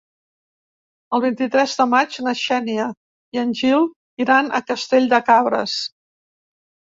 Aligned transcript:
El 1.17 1.21
vint-i-tres 1.25 1.75
de 1.81 1.85
maig 1.91 2.17
na 2.27 2.33
Xènia 2.43 2.87
i 3.37 3.41
en 3.43 3.53
Gil 3.61 3.85
iran 4.27 4.51
a 4.51 4.63
Castell 4.73 5.07
de 5.13 5.21
Cabres. 5.29 5.77